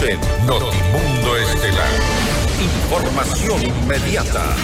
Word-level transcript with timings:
En 0.00 0.46
Notimundo 0.46 1.36
Estelar. 1.36 1.88
Información 2.60 3.60
inmediata. 3.64 4.54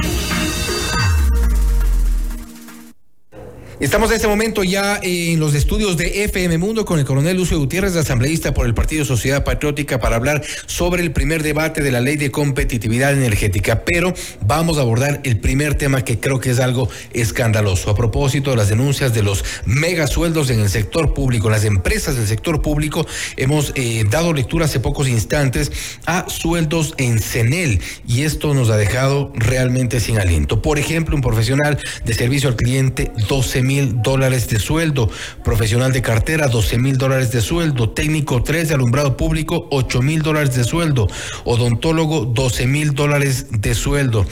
Estamos 3.80 4.10
en 4.10 4.16
este 4.16 4.28
momento 4.28 4.62
ya 4.62 5.00
en 5.02 5.40
los 5.40 5.52
estudios 5.52 5.96
de 5.96 6.22
FM 6.24 6.58
Mundo 6.58 6.84
con 6.84 7.00
el 7.00 7.04
coronel 7.04 7.36
Lucio 7.36 7.58
Gutiérrez, 7.58 7.96
asambleísta 7.96 8.54
por 8.54 8.66
el 8.66 8.74
Partido 8.74 9.04
Sociedad 9.04 9.42
Patriótica, 9.42 9.98
para 9.98 10.14
hablar 10.14 10.44
sobre 10.66 11.02
el 11.02 11.10
primer 11.10 11.42
debate 11.42 11.82
de 11.82 11.90
la 11.90 12.00
ley 12.00 12.16
de 12.16 12.30
competitividad 12.30 13.12
energética. 13.12 13.84
Pero 13.84 14.14
vamos 14.46 14.78
a 14.78 14.82
abordar 14.82 15.20
el 15.24 15.40
primer 15.40 15.74
tema 15.74 16.04
que 16.04 16.20
creo 16.20 16.38
que 16.38 16.50
es 16.50 16.60
algo 16.60 16.88
escandaloso. 17.12 17.90
A 17.90 17.96
propósito 17.96 18.50
de 18.50 18.56
las 18.56 18.68
denuncias 18.68 19.12
de 19.12 19.24
los 19.24 19.44
megasueldos 19.64 20.50
en 20.50 20.60
el 20.60 20.70
sector 20.70 21.12
público, 21.12 21.50
las 21.50 21.64
empresas 21.64 22.14
del 22.14 22.28
sector 22.28 22.62
público, 22.62 23.04
hemos 23.36 23.72
eh, 23.74 24.04
dado 24.08 24.32
lectura 24.32 24.66
hace 24.66 24.78
pocos 24.78 25.08
instantes 25.08 25.72
a 26.06 26.28
sueldos 26.28 26.94
en 26.96 27.18
CENEL 27.18 27.80
y 28.06 28.22
esto 28.22 28.54
nos 28.54 28.70
ha 28.70 28.76
dejado 28.76 29.32
realmente 29.34 29.98
sin 29.98 30.20
aliento. 30.20 30.62
Por 30.62 30.78
ejemplo, 30.78 31.16
un 31.16 31.22
profesional 31.22 31.76
de 32.04 32.14
servicio 32.14 32.48
al 32.48 32.54
cliente, 32.54 33.10
12 33.28 33.63
mil 33.64 34.02
dólares 34.02 34.48
de 34.48 34.60
sueldo, 34.60 35.10
profesional 35.42 35.92
de 35.92 36.02
cartera 36.02 36.46
12 36.46 36.78
mil 36.78 36.96
dólares 36.96 37.32
de 37.32 37.40
sueldo, 37.40 37.90
técnico 37.90 38.42
3 38.42 38.68
de 38.68 38.74
alumbrado 38.74 39.16
público 39.16 39.66
8 39.72 40.02
mil 40.02 40.22
dólares 40.22 40.54
de 40.54 40.62
sueldo, 40.62 41.08
odontólogo 41.44 42.24
12 42.26 42.66
mil 42.66 42.94
dólares 42.94 43.46
de 43.50 43.74
sueldo. 43.74 44.26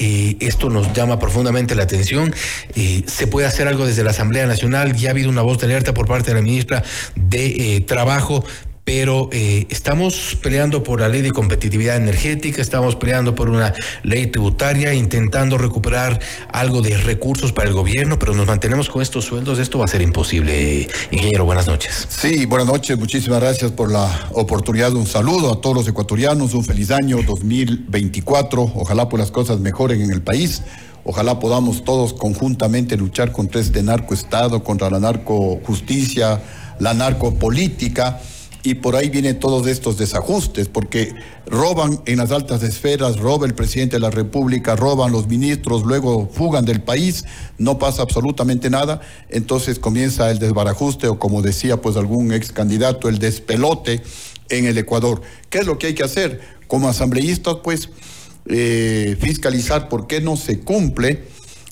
Eh, 0.00 0.36
esto 0.40 0.70
nos 0.70 0.92
llama 0.92 1.18
profundamente 1.18 1.74
la 1.74 1.82
atención. 1.82 2.32
Eh, 2.76 3.02
se 3.06 3.26
puede 3.26 3.48
hacer 3.48 3.66
algo 3.66 3.84
desde 3.84 4.04
la 4.04 4.10
Asamblea 4.10 4.46
Nacional. 4.46 4.94
Ya 4.94 5.08
ha 5.08 5.10
habido 5.10 5.28
una 5.28 5.42
voz 5.42 5.58
de 5.58 5.66
alerta 5.66 5.92
por 5.92 6.06
parte 6.06 6.30
de 6.30 6.36
la 6.36 6.42
ministra 6.42 6.84
de 7.16 7.76
eh, 7.76 7.80
Trabajo 7.80 8.44
pero 8.88 9.28
eh, 9.32 9.66
estamos 9.68 10.38
peleando 10.42 10.82
por 10.82 11.02
la 11.02 11.10
ley 11.10 11.20
de 11.20 11.30
competitividad 11.30 11.98
energética, 11.98 12.62
estamos 12.62 12.96
peleando 12.96 13.34
por 13.34 13.50
una 13.50 13.74
ley 14.02 14.28
tributaria, 14.28 14.94
intentando 14.94 15.58
recuperar 15.58 16.18
algo 16.50 16.80
de 16.80 16.96
recursos 16.96 17.52
para 17.52 17.68
el 17.68 17.74
gobierno, 17.74 18.18
pero 18.18 18.32
nos 18.32 18.46
mantenemos 18.46 18.88
con 18.88 19.02
estos 19.02 19.26
sueldos, 19.26 19.58
esto 19.58 19.78
va 19.78 19.84
a 19.84 19.88
ser 19.88 20.00
imposible. 20.00 20.88
Ingeniero, 21.10 21.44
buenas 21.44 21.66
noches. 21.66 22.06
Sí, 22.08 22.46
buenas 22.46 22.66
noches, 22.66 22.98
muchísimas 22.98 23.42
gracias 23.42 23.72
por 23.72 23.92
la 23.92 24.30
oportunidad. 24.32 24.94
Un 24.94 25.06
saludo 25.06 25.52
a 25.52 25.60
todos 25.60 25.76
los 25.76 25.86
ecuatorianos, 25.86 26.54
un 26.54 26.64
feliz 26.64 26.90
año 26.90 27.18
2024, 27.22 28.72
ojalá 28.74 29.06
por 29.10 29.20
las 29.20 29.30
cosas 29.30 29.60
mejoren 29.60 30.00
en 30.00 30.12
el 30.12 30.22
país. 30.22 30.62
Ojalá 31.04 31.38
podamos 31.38 31.84
todos 31.84 32.14
conjuntamente 32.14 32.96
luchar 32.96 33.32
contra 33.32 33.60
este 33.60 33.82
narcoestado, 33.82 34.64
contra 34.64 34.88
la 34.88 34.98
narcojusticia, 34.98 36.40
la 36.78 36.94
narcopolítica 36.94 38.18
y 38.68 38.74
por 38.74 38.96
ahí 38.96 39.08
vienen 39.08 39.40
todos 39.40 39.66
estos 39.66 39.96
desajustes, 39.96 40.68
porque 40.68 41.14
roban 41.46 42.02
en 42.04 42.18
las 42.18 42.32
altas 42.32 42.62
esferas, 42.62 43.16
roba 43.18 43.46
el 43.46 43.54
presidente 43.54 43.96
de 43.96 44.00
la 44.00 44.10
República, 44.10 44.76
roban 44.76 45.10
los 45.10 45.26
ministros, 45.26 45.84
luego 45.84 46.28
fugan 46.30 46.66
del 46.66 46.82
país, 46.82 47.24
no 47.56 47.78
pasa 47.78 48.02
absolutamente 48.02 48.68
nada, 48.68 49.00
entonces 49.30 49.78
comienza 49.78 50.30
el 50.30 50.38
desbarajuste 50.38 51.08
o 51.08 51.18
como 51.18 51.40
decía 51.40 51.80
pues 51.80 51.96
algún 51.96 52.30
ex 52.30 52.52
candidato, 52.52 53.08
el 53.08 53.18
despelote 53.18 54.02
en 54.50 54.66
el 54.66 54.76
Ecuador. 54.76 55.22
¿Qué 55.48 55.60
es 55.60 55.66
lo 55.66 55.78
que 55.78 55.86
hay 55.86 55.94
que 55.94 56.04
hacer? 56.04 56.38
Como 56.66 56.90
asambleístas 56.90 57.56
pues 57.64 57.88
eh, 58.50 59.16
fiscalizar 59.18 59.88
por 59.88 60.06
qué 60.06 60.20
no 60.20 60.36
se 60.36 60.60
cumple 60.60 61.22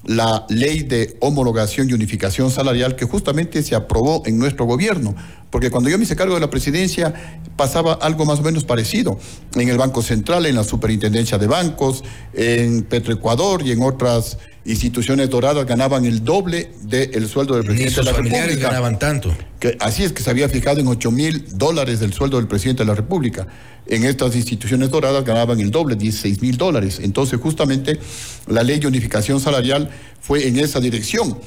la 0.07 0.47
ley 0.49 0.83
de 0.83 1.17
homologación 1.21 1.91
y 1.91 1.93
unificación 1.93 2.51
salarial 2.51 2.97
que 2.97 3.05
justamente 3.05 3.63
se 3.63 3.75
aprobó 3.75 4.23
en 4.25 4.39
nuestro 4.39 4.65
gobierno. 4.65 5.15
Porque 5.57 5.71
cuando 5.71 5.89
yo 5.89 5.97
me 5.97 6.05
hice 6.05 6.15
cargo 6.15 6.35
de 6.35 6.41
la 6.41 6.51
presidencia 6.51 7.15
pasaba 7.57 7.95
algo 7.95 8.27
más 8.27 8.41
o 8.41 8.43
menos 8.43 8.65
parecido. 8.65 9.19
En 9.55 9.71
el 9.71 9.79
Banco 9.79 10.03
Central, 10.03 10.45
en 10.45 10.55
la 10.55 10.65
Superintendencia 10.65 11.39
de 11.39 11.47
Bancos, 11.47 12.05
en 12.35 12.83
Petroecuador 12.83 13.63
y 13.67 13.73
en 13.73 13.81
otras 13.81 14.37
instituciones 14.67 15.31
doradas 15.31 15.65
ganaban 15.65 16.05
el 16.05 16.23
doble 16.23 16.73
del 16.83 17.27
sueldo 17.27 17.55
del 17.55 17.65
presidente 17.65 18.01
de 18.01 18.05
la 18.05 18.13
familiares 18.13 18.61
ganaban 18.61 18.99
tanto. 18.99 19.35
Que 19.59 19.79
así 19.81 20.05
es 20.05 20.13
que 20.13 20.23
se 20.23 20.29
había 20.29 20.51
fijado 20.51 20.79
en 20.79 20.89
8 20.89 21.11
mil 21.11 21.47
dólares 21.57 22.01
del 22.01 22.13
sueldo 22.13 22.37
del 22.37 22.49
presidente 22.49 22.83
de 22.83 22.89
la 22.89 22.95
República. 22.95 23.47
En 23.87 24.05
estas 24.05 24.37
instituciones 24.37 24.91
doradas 24.91 25.25
ganaban 25.25 25.59
el 25.61 25.71
doble, 25.71 25.97
16 25.97 26.43
mil 26.43 26.59
dólares. 26.59 27.01
Entonces, 27.03 27.41
justamente, 27.41 27.99
la 28.47 28.63
ley 28.63 28.79
de 28.79 28.89
unificación 28.89 29.41
salarial 29.41 29.89
fue 30.21 30.49
en 30.49 30.59
esa 30.59 30.81
dirección 30.81 31.39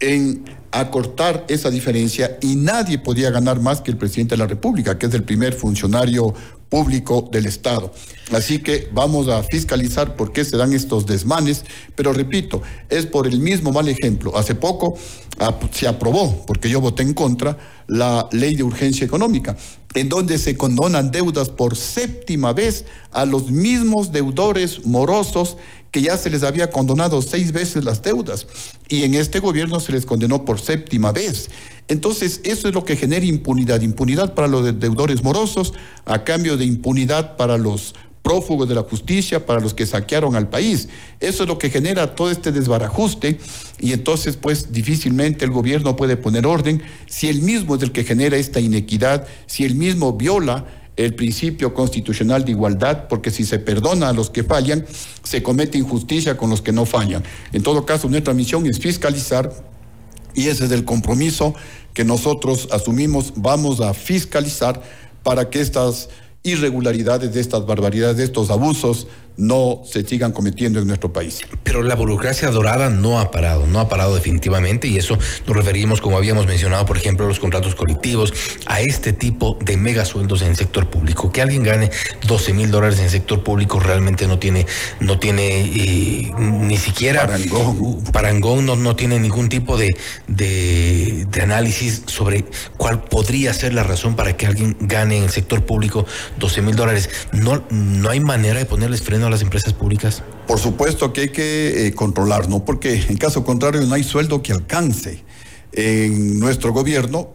en 0.00 0.44
acortar 0.70 1.46
esa 1.48 1.70
diferencia 1.70 2.38
y 2.42 2.56
nadie 2.56 2.98
podía 2.98 3.30
ganar 3.30 3.60
más 3.60 3.80
que 3.80 3.90
el 3.90 3.96
presidente 3.96 4.34
de 4.34 4.38
la 4.38 4.46
República, 4.46 4.98
que 4.98 5.06
es 5.06 5.14
el 5.14 5.24
primer 5.24 5.54
funcionario 5.54 6.34
público 6.68 7.28
del 7.32 7.46
Estado. 7.46 7.92
Así 8.32 8.58
que 8.58 8.88
vamos 8.92 9.28
a 9.28 9.42
fiscalizar 9.42 10.16
por 10.16 10.32
qué 10.32 10.44
se 10.44 10.56
dan 10.56 10.74
estos 10.74 11.06
desmanes, 11.06 11.64
pero 11.94 12.12
repito, 12.12 12.62
es 12.90 13.06
por 13.06 13.26
el 13.26 13.40
mismo 13.40 13.72
mal 13.72 13.88
ejemplo. 13.88 14.36
Hace 14.36 14.54
poco 14.54 14.98
se 15.72 15.88
aprobó, 15.88 16.44
porque 16.46 16.68
yo 16.68 16.80
voté 16.80 17.02
en 17.02 17.14
contra, 17.14 17.56
la 17.86 18.28
ley 18.32 18.54
de 18.54 18.64
urgencia 18.64 19.06
económica, 19.06 19.56
en 19.94 20.10
donde 20.10 20.36
se 20.36 20.56
condonan 20.56 21.10
deudas 21.10 21.48
por 21.48 21.76
séptima 21.76 22.52
vez 22.52 22.84
a 23.12 23.24
los 23.24 23.50
mismos 23.50 24.12
deudores 24.12 24.84
morosos 24.84 25.56
que 25.90 26.02
ya 26.02 26.16
se 26.16 26.30
les 26.30 26.42
había 26.42 26.70
condonado 26.70 27.22
seis 27.22 27.52
veces 27.52 27.84
las 27.84 28.02
deudas 28.02 28.46
y 28.88 29.04
en 29.04 29.14
este 29.14 29.40
gobierno 29.40 29.80
se 29.80 29.92
les 29.92 30.06
condenó 30.06 30.44
por 30.44 30.60
séptima 30.60 31.12
vez. 31.12 31.50
Entonces, 31.88 32.40
eso 32.44 32.68
es 32.68 32.74
lo 32.74 32.84
que 32.84 32.96
genera 32.96 33.24
impunidad, 33.24 33.80
impunidad 33.80 34.34
para 34.34 34.48
los 34.48 34.78
deudores 34.78 35.22
morosos 35.22 35.72
a 36.04 36.22
cambio 36.22 36.58
de 36.58 36.66
impunidad 36.66 37.36
para 37.36 37.56
los 37.56 37.94
prófugos 38.22 38.68
de 38.68 38.74
la 38.74 38.82
justicia, 38.82 39.46
para 39.46 39.58
los 39.58 39.72
que 39.72 39.86
saquearon 39.86 40.36
al 40.36 40.50
país. 40.50 40.90
Eso 41.18 41.44
es 41.44 41.48
lo 41.48 41.56
que 41.56 41.70
genera 41.70 42.14
todo 42.14 42.30
este 42.30 42.52
desbarajuste 42.52 43.38
y 43.80 43.92
entonces 43.92 44.36
pues 44.36 44.70
difícilmente 44.70 45.46
el 45.46 45.50
gobierno 45.50 45.96
puede 45.96 46.18
poner 46.18 46.46
orden 46.46 46.82
si 47.06 47.28
él 47.28 47.40
mismo 47.40 47.76
es 47.76 47.82
el 47.82 47.92
que 47.92 48.04
genera 48.04 48.36
esta 48.36 48.60
inequidad, 48.60 49.26
si 49.46 49.64
él 49.64 49.76
mismo 49.76 50.12
viola 50.12 50.66
el 50.98 51.14
principio 51.14 51.72
constitucional 51.72 52.44
de 52.44 52.50
igualdad, 52.50 53.06
porque 53.08 53.30
si 53.30 53.44
se 53.44 53.60
perdona 53.60 54.08
a 54.08 54.12
los 54.12 54.30
que 54.30 54.42
fallan, 54.42 54.84
se 55.22 55.44
comete 55.44 55.78
injusticia 55.78 56.36
con 56.36 56.50
los 56.50 56.60
que 56.60 56.72
no 56.72 56.84
fallan. 56.86 57.22
En 57.52 57.62
todo 57.62 57.86
caso, 57.86 58.08
nuestra 58.08 58.34
misión 58.34 58.66
es 58.66 58.80
fiscalizar 58.80 59.52
y 60.34 60.48
ese 60.48 60.64
es 60.64 60.72
el 60.72 60.84
compromiso 60.84 61.54
que 61.94 62.04
nosotros 62.04 62.68
asumimos, 62.72 63.32
vamos 63.36 63.80
a 63.80 63.94
fiscalizar 63.94 64.82
para 65.22 65.48
que 65.50 65.60
estas 65.60 66.08
irregularidades, 66.42 67.32
de 67.32 67.40
estas 67.40 67.64
barbaridades, 67.64 68.16
de 68.16 68.24
estos 68.24 68.50
abusos 68.50 69.06
no 69.38 69.82
se 69.84 70.04
sigan 70.04 70.32
cometiendo 70.32 70.80
en 70.80 70.86
nuestro 70.86 71.12
país. 71.12 71.40
Pero 71.62 71.82
la 71.82 71.94
burocracia 71.94 72.50
dorada 72.50 72.90
no 72.90 73.20
ha 73.20 73.30
parado, 73.30 73.66
no 73.66 73.78
ha 73.78 73.88
parado 73.88 74.14
definitivamente 74.14 74.88
y 74.88 74.98
eso 74.98 75.16
nos 75.46 75.56
referimos, 75.56 76.00
como 76.00 76.16
habíamos 76.16 76.46
mencionado, 76.46 76.84
por 76.84 76.96
ejemplo, 76.96 77.24
a 77.24 77.28
los 77.28 77.38
contratos 77.38 77.76
colectivos, 77.76 78.34
a 78.66 78.80
este 78.80 79.12
tipo 79.12 79.56
de 79.60 79.76
mega 79.76 80.04
sueldos 80.04 80.42
en 80.42 80.48
el 80.48 80.56
sector 80.56 80.90
público. 80.90 81.30
Que 81.30 81.40
alguien 81.40 81.62
gane 81.62 81.90
12 82.26 82.52
mil 82.52 82.70
dólares 82.70 82.98
en 82.98 83.04
el 83.04 83.10
sector 83.10 83.44
público 83.44 83.78
realmente 83.78 84.26
no 84.26 84.40
tiene, 84.40 84.66
no 84.98 85.20
tiene 85.20 85.60
eh, 85.60 86.32
ni 86.36 86.76
siquiera 86.76 87.26
parangón, 87.26 88.02
parangón 88.12 88.66
no, 88.66 88.74
no 88.74 88.96
tiene 88.96 89.20
ningún 89.20 89.48
tipo 89.48 89.76
de, 89.76 89.96
de, 90.26 91.26
de 91.30 91.42
análisis 91.42 92.02
sobre 92.06 92.44
cuál 92.76 93.04
podría 93.04 93.54
ser 93.54 93.72
la 93.72 93.84
razón 93.84 94.16
para 94.16 94.36
que 94.36 94.46
alguien 94.46 94.76
gane 94.80 95.18
en 95.18 95.24
el 95.24 95.30
sector 95.30 95.64
público 95.64 96.06
12 96.38 96.62
mil 96.62 96.74
dólares. 96.74 97.08
No, 97.30 97.62
no 97.70 98.10
hay 98.10 98.18
manera 98.18 98.58
de 98.58 98.64
ponerles 98.64 99.00
freno 99.00 99.27
a 99.28 99.30
las 99.30 99.42
empresas 99.42 99.72
públicas? 99.72 100.22
Por 100.46 100.58
supuesto 100.58 101.12
que 101.12 101.20
hay 101.22 101.28
que 101.28 101.86
eh, 101.86 101.94
controlar, 101.94 102.48
¿no? 102.48 102.64
Porque 102.64 102.94
en 103.08 103.16
caso 103.16 103.44
contrario 103.44 103.80
no 103.82 103.94
hay 103.94 104.02
sueldo 104.02 104.42
que 104.42 104.52
alcance. 104.52 105.22
En 105.72 106.40
nuestro 106.40 106.72
gobierno, 106.72 107.30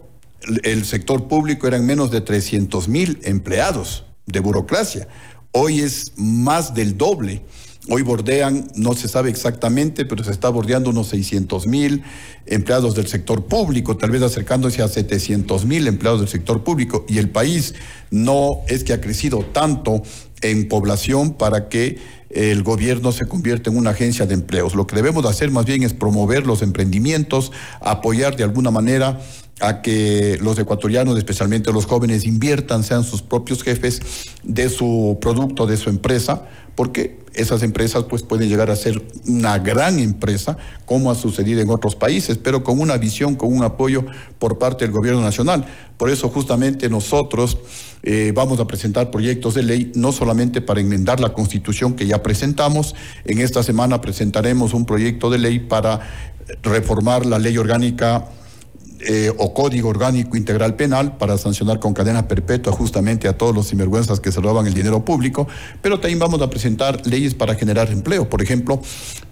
el 0.62 0.84
sector 0.84 1.28
público 1.28 1.66
eran 1.66 1.86
menos 1.86 2.10
de 2.10 2.20
300 2.20 2.88
mil 2.88 3.18
empleados 3.22 4.04
de 4.26 4.40
burocracia. 4.40 5.08
Hoy 5.52 5.80
es 5.80 6.12
más 6.16 6.74
del 6.74 6.98
doble. 6.98 7.42
Hoy 7.90 8.00
bordean, 8.00 8.70
no 8.76 8.94
se 8.94 9.08
sabe 9.08 9.28
exactamente, 9.28 10.06
pero 10.06 10.24
se 10.24 10.30
está 10.30 10.48
bordeando 10.48 10.88
unos 10.88 11.08
600 11.08 11.66
mil 11.66 12.02
empleados 12.46 12.94
del 12.94 13.06
sector 13.08 13.44
público, 13.44 13.98
tal 13.98 14.10
vez 14.10 14.22
acercándose 14.22 14.80
a 14.80 14.88
700 14.88 15.66
mil 15.66 15.86
empleados 15.86 16.20
del 16.20 16.30
sector 16.30 16.64
público. 16.64 17.04
Y 17.08 17.18
el 17.18 17.28
país 17.28 17.74
no 18.10 18.60
es 18.68 18.84
que 18.84 18.94
ha 18.94 19.02
crecido 19.02 19.44
tanto 19.52 20.02
en 20.40 20.66
población 20.66 21.34
para 21.34 21.68
que 21.68 21.98
el 22.30 22.62
gobierno 22.62 23.12
se 23.12 23.26
convierta 23.26 23.68
en 23.68 23.76
una 23.76 23.90
agencia 23.90 24.24
de 24.24 24.34
empleos. 24.34 24.74
Lo 24.74 24.86
que 24.86 24.96
debemos 24.96 25.26
hacer 25.26 25.50
más 25.50 25.66
bien 25.66 25.82
es 25.82 25.92
promover 25.92 26.46
los 26.46 26.62
emprendimientos, 26.62 27.52
apoyar 27.80 28.34
de 28.36 28.44
alguna 28.44 28.70
manera 28.70 29.20
a 29.60 29.82
que 29.82 30.38
los 30.40 30.58
ecuatorianos, 30.58 31.16
especialmente 31.16 31.72
los 31.72 31.86
jóvenes, 31.86 32.24
inviertan, 32.24 32.82
sean 32.82 33.04
sus 33.04 33.22
propios 33.22 33.62
jefes 33.62 34.00
de 34.42 34.68
su 34.68 35.18
producto, 35.20 35.66
de 35.66 35.76
su 35.76 35.90
empresa, 35.90 36.46
porque 36.74 37.22
esas 37.34 37.62
empresas 37.62 38.04
pues 38.04 38.22
pueden 38.22 38.48
llegar 38.48 38.70
a 38.70 38.76
ser 38.76 39.02
una 39.26 39.58
gran 39.58 39.98
empresa, 39.98 40.56
como 40.84 41.10
ha 41.10 41.14
sucedido 41.14 41.60
en 41.60 41.70
otros 41.70 41.96
países, 41.96 42.38
pero 42.38 42.62
con 42.64 42.80
una 42.80 42.96
visión, 42.96 43.34
con 43.34 43.52
un 43.52 43.62
apoyo 43.62 44.04
por 44.38 44.58
parte 44.58 44.84
del 44.84 44.92
gobierno 44.92 45.20
nacional. 45.20 45.66
Por 45.96 46.10
eso 46.10 46.28
justamente 46.28 46.88
nosotros 46.88 47.58
eh, 48.02 48.32
vamos 48.34 48.60
a 48.60 48.66
presentar 48.66 49.10
proyectos 49.10 49.54
de 49.54 49.62
ley, 49.62 49.92
no 49.94 50.12
solamente 50.12 50.60
para 50.60 50.80
enmendar 50.80 51.20
la 51.20 51.32
constitución 51.32 51.94
que 51.94 52.06
ya 52.06 52.22
presentamos, 52.22 52.94
en 53.24 53.40
esta 53.40 53.62
semana 53.62 54.00
presentaremos 54.00 54.74
un 54.74 54.84
proyecto 54.84 55.30
de 55.30 55.38
ley 55.38 55.58
para 55.60 56.00
reformar 56.62 57.24
la 57.26 57.38
ley 57.38 57.56
orgánica 57.56 58.28
eh, 59.06 59.32
o 59.36 59.54
Código 59.54 59.88
Orgánico 59.88 60.36
Integral 60.36 60.76
Penal 60.76 61.16
para 61.16 61.38
sancionar 61.38 61.78
con 61.78 61.94
cadena 61.94 62.28
perpetua 62.28 62.72
justamente 62.72 63.28
a 63.28 63.36
todos 63.36 63.54
los 63.54 63.68
sinvergüenzas 63.68 64.20
que 64.20 64.32
se 64.32 64.40
roban 64.40 64.66
el 64.66 64.74
dinero 64.74 65.04
público, 65.04 65.46
pero 65.82 66.00
también 66.00 66.18
vamos 66.18 66.40
a 66.42 66.50
presentar 66.50 67.06
leyes 67.06 67.34
para 67.34 67.54
generar 67.54 67.90
empleo. 67.90 68.28
Por 68.28 68.42
ejemplo, 68.42 68.80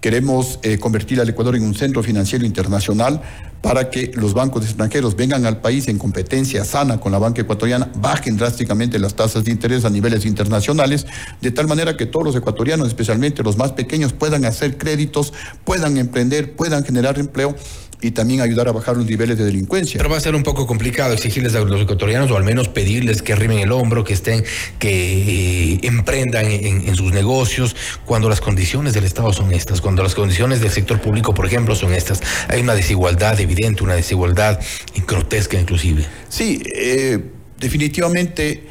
queremos 0.00 0.58
eh, 0.62 0.78
convertir 0.78 1.20
al 1.20 1.28
Ecuador 1.28 1.56
en 1.56 1.64
un 1.64 1.74
centro 1.74 2.02
financiero 2.02 2.44
internacional 2.44 3.20
para 3.62 3.90
que 3.90 4.10
los 4.14 4.34
bancos 4.34 4.64
extranjeros 4.64 5.16
vengan 5.16 5.46
al 5.46 5.60
país 5.60 5.88
en 5.88 5.96
competencia 5.96 6.64
sana 6.64 6.98
con 6.98 7.12
la 7.12 7.18
banca 7.18 7.42
ecuatoriana, 7.42 7.90
bajen 7.96 8.36
drásticamente 8.36 8.98
las 8.98 9.14
tasas 9.14 9.44
de 9.44 9.52
interés 9.52 9.84
a 9.84 9.90
niveles 9.90 10.26
internacionales, 10.26 11.06
de 11.40 11.50
tal 11.52 11.68
manera 11.68 11.96
que 11.96 12.06
todos 12.06 12.26
los 12.26 12.36
ecuatorianos, 12.36 12.88
especialmente 12.88 13.42
los 13.42 13.56
más 13.56 13.72
pequeños, 13.72 14.12
puedan 14.12 14.44
hacer 14.44 14.76
créditos, 14.76 15.32
puedan 15.64 15.96
emprender, 15.96 16.56
puedan 16.56 16.84
generar 16.84 17.18
empleo 17.18 17.54
y 18.02 18.10
también 18.10 18.40
ayudar 18.40 18.68
a 18.68 18.72
bajar 18.72 18.96
los 18.96 19.06
niveles 19.06 19.38
de 19.38 19.44
delincuencia. 19.44 19.98
Pero 19.98 20.10
va 20.10 20.16
a 20.16 20.20
ser 20.20 20.34
un 20.34 20.42
poco 20.42 20.66
complicado 20.66 21.14
exigirles 21.14 21.54
a 21.54 21.60
los 21.60 21.80
ecuatorianos 21.80 22.30
o 22.30 22.36
al 22.36 22.44
menos 22.44 22.68
pedirles 22.68 23.22
que 23.22 23.32
arrimen 23.32 23.60
el 23.60 23.70
hombro, 23.72 24.04
que 24.04 24.12
estén, 24.12 24.44
que 24.78 25.74
eh, 25.74 25.80
emprendan 25.82 26.46
en, 26.50 26.94
sus 26.96 27.12
negocios 27.12 27.74
cuando 28.04 28.28
las 28.28 28.40
condiciones 28.40 28.92
del 28.92 29.04
Estado 29.04 29.32
son 29.32 29.52
estas, 29.52 29.80
cuando 29.80 30.02
las 30.02 30.14
condiciones 30.14 30.60
del 30.60 30.70
sector 30.70 31.00
público, 31.00 31.32
por 31.32 31.46
ejemplo, 31.46 31.74
son 31.76 31.94
estas. 31.94 32.20
Hay 32.48 32.60
una 32.60 32.74
desigualdad 32.74 33.40
evidente, 33.40 33.84
una 33.84 33.94
desigualdad 33.94 34.60
grotesca 35.06 35.58
inclusive. 35.58 36.04
Sí, 36.28 36.62
eh, 36.74 37.18
definitivamente 37.58 38.66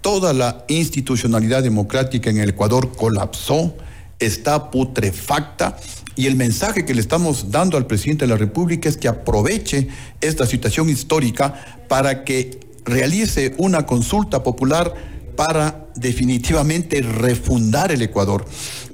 toda 0.00 0.32
la 0.32 0.64
institucionalidad 0.68 1.64
democrática 1.64 2.30
en 2.30 2.38
el 2.38 2.50
Ecuador 2.50 2.92
colapsó, 2.96 3.76
está 4.18 4.70
putrefacta 4.70 5.76
y 6.16 6.26
el 6.26 6.36
mensaje 6.36 6.84
que 6.84 6.94
le 6.94 7.00
estamos 7.00 7.50
dando 7.50 7.76
al 7.76 7.86
presidente 7.86 8.24
de 8.24 8.30
la 8.30 8.38
República 8.38 8.88
es 8.88 8.96
que 8.96 9.08
aproveche 9.08 9.88
esta 10.20 10.46
situación 10.46 10.88
histórica 10.88 11.82
para 11.88 12.24
que 12.24 12.58
realice 12.86 13.54
una 13.58 13.84
consulta 13.84 14.42
popular 14.42 14.94
para 15.36 15.86
definitivamente 15.94 17.02
refundar 17.02 17.92
el 17.92 18.00
Ecuador, 18.00 18.46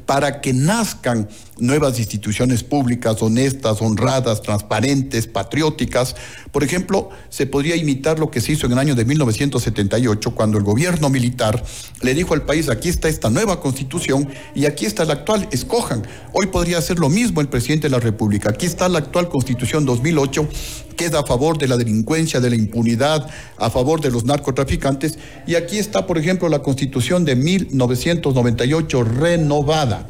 para 0.05 0.41
que 0.41 0.53
nazcan 0.53 1.29
nuevas 1.59 1.99
instituciones 1.99 2.63
públicas 2.63 3.23
honestas, 3.23 3.81
honradas, 3.83 4.43
transparentes, 4.43 5.27
patrióticas. 5.27 6.17
Por 6.51 6.65
ejemplo, 6.65 7.11
se 7.29 7.47
podría 7.47 7.77
imitar 7.77 8.19
lo 8.19 8.31
que 8.31 8.41
se 8.41 8.53
hizo 8.53 8.67
en 8.67 8.73
el 8.73 8.79
año 8.79 8.95
de 8.95 9.05
1978, 9.05 10.31
cuando 10.33 10.59
el 10.59 10.65
gobierno 10.65 11.11
militar 11.11 11.63
le 12.01 12.15
dijo 12.15 12.35
al 12.35 12.43
país, 12.43 12.69
aquí 12.69 12.89
está 12.89 13.09
esta 13.09 13.31
nueva 13.31 13.61
constitución 13.61 14.29
y 14.55 14.67
aquí 14.67 14.87
está 14.87 15.05
la 15.05 15.15
actual, 15.15 15.49
escojan. 15.53 16.07
Hoy 16.33 16.47
podría 16.47 16.79
hacer 16.79 16.99
lo 16.99 17.09
mismo 17.09 17.41
el 17.41 17.49
presidente 17.49 17.89
de 17.89 17.91
la 17.91 18.01
República. 18.01 18.51
Aquí 18.51 18.67
está 18.67 18.89
la 18.89 18.99
actual 18.99 19.29
constitución 19.29 19.85
2008, 19.85 20.49
que 20.97 21.07
es 21.07 21.15
a 21.15 21.25
favor 21.25 21.59
de 21.59 21.69
la 21.69 21.77
delincuencia, 21.77 22.41
de 22.41 22.51
la 22.51 22.57
impunidad, 22.57 23.29
a 23.57 23.71
favor 23.71 24.01
de 24.01 24.11
los 24.11 24.25
narcotraficantes. 24.25 25.19
Y 25.47 25.55
aquí 25.55 25.79
está, 25.79 26.07
por 26.07 26.19
ejemplo, 26.19 26.49
la 26.49 26.61
constitución 26.61 27.25
de 27.25 27.37
1998 27.37 29.05
renovada 29.05 30.09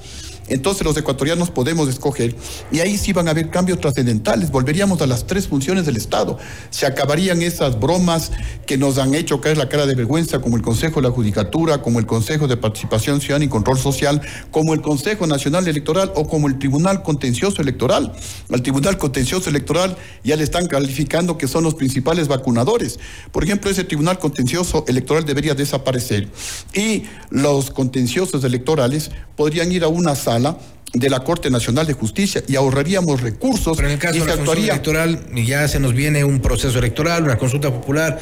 entonces 0.49 0.85
los 0.85 0.97
ecuatorianos 0.97 1.51
podemos 1.51 1.89
escoger 1.89 2.35
y 2.71 2.81
ahí 2.81 2.97
sí 2.99 3.13
van 3.13 3.29
a 3.29 3.33
haber 3.33 3.51
cambios 3.51 3.81
trascendentales. 3.81 4.51
Volveríamos 4.51 5.01
a 5.03 5.07
las 5.07 5.27
tres 5.27 5.49
funciones 5.49 5.87
del 5.87 5.97
Estado. 5.97 6.39
Se 6.71 6.87
acabarían 6.87 7.43
esas 7.43 7.79
bromas 7.79 8.33
que 8.67 8.79
nos 8.79 8.99
han 8.99 9.15
hecho 9.15 9.41
caer 9.41 9.57
la 9.57 9.69
cara 9.69 9.87
de 9.87 9.95
vergüenza, 9.95 10.41
como 10.41 10.57
el 10.57 10.63
Consejo 10.63 11.01
de 11.01 11.09
la 11.09 11.15
Judicatura, 11.15 11.83
como 11.83 11.99
el 11.99 12.07
Consejo 12.07 12.47
de 12.47 12.57
Participación 12.57 13.21
Ciudadana 13.21 13.45
y 13.45 13.49
Control 13.49 13.79
Social, 13.79 14.21
como 14.51 14.75
el 14.75 14.81
Consejo 14.81 15.27
Nacional 15.27 15.67
Electoral 15.67 16.13
o 16.15 16.27
como 16.27 16.49
el 16.49 16.59
Tribunal 16.59 17.03
Contencioso 17.03 17.63
Electoral. 17.63 18.13
Al 18.51 18.63
Tribunal 18.63 18.99
Contencioso 18.99 19.51
Electoral 19.51 19.97
ya 20.25 20.37
le 20.37 20.45
están 20.45 20.67
calificando 20.67 21.39
que 21.39 21.49
son 21.49 21.65
los 21.65 21.75
principales 21.75 22.29
vacunadores. 22.29 22.99
Por 23.31 23.45
ejemplo, 23.45 23.71
ese 23.71 23.85
Tribunal 23.85 24.19
Contencioso 24.19 24.85
Electoral 24.89 25.25
debería 25.25 25.55
desaparecer 25.55 26.29
y 26.75 27.05
los 27.31 27.71
contenciosos 27.71 28.45
electorales 28.45 29.11
podrían 29.37 29.73
ir 29.73 29.85
a 29.85 29.89
una 29.89 30.15
sala 30.15 30.59
de 30.93 31.09
la 31.09 31.21
Corte 31.21 31.51
Nacional 31.51 31.87
de 31.87 31.95
Justicia 31.95 32.43
y 32.47 32.57
ahorraríamos 32.57 33.21
recursos. 33.21 33.77
Pero 33.77 33.89
en 33.89 33.95
el 33.95 34.01
caso 34.01 34.21
de 34.21 34.27
la 34.27 34.35
actuaría... 34.35 34.73
electoral, 34.73 35.21
ya 35.35 35.67
se 35.69 35.81
nos 35.81 35.95
viene 35.95 36.25
un 36.25 36.41
proceso 36.41 36.79
electoral, 36.79 37.25
una 37.25 37.39
consulta 37.39 37.71
popular, 37.71 38.19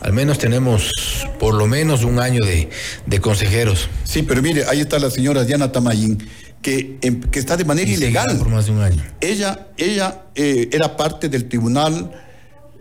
al 0.00 0.12
menos 0.12 0.38
tenemos 0.38 0.90
por 1.38 1.54
lo 1.54 1.66
menos 1.66 2.04
un 2.04 2.18
año 2.18 2.40
de, 2.44 3.20
consejeros. 3.20 3.88
Sí, 4.04 4.22
pero 4.22 4.42
mire, 4.42 4.64
ahí 4.68 4.80
está 4.80 4.98
la 4.98 5.10
señora 5.10 5.44
Diana 5.44 5.70
Tamayín. 5.72 6.26
Que, 6.60 6.96
em, 7.02 7.20
que 7.20 7.38
está 7.38 7.58
de 7.58 7.66
manera 7.66 7.90
ilegal. 7.90 8.38
Por 8.38 8.48
más 8.48 8.64
de 8.64 8.72
un 8.72 8.80
año. 8.80 9.02
Ella, 9.20 9.68
ella 9.76 10.22
eh, 10.34 10.70
era 10.72 10.96
parte 10.96 11.28
del 11.28 11.46
tribunal 11.46 12.10